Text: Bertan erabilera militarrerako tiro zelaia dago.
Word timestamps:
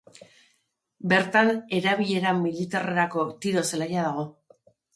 Bertan 1.11 1.49
erabilera 1.81 2.33
militarrerako 2.39 3.29
tiro 3.47 3.67
zelaia 3.73 4.11
dago. 4.11 4.29